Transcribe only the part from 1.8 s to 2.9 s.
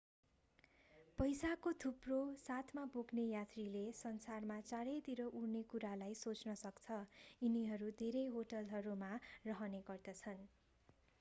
थुप्रो साथमा